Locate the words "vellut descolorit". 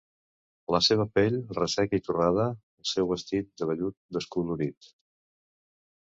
3.75-4.91